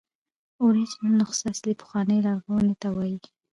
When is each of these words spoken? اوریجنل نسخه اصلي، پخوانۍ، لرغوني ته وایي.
اوریجنل 0.61 1.13
نسخه 1.19 1.45
اصلي، 1.53 1.73
پخوانۍ، 1.81 2.17
لرغوني 2.25 2.73
ته 2.81 2.87
وایي. 2.95 3.17